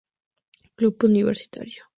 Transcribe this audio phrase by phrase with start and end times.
[0.77, 1.83] Club universitario.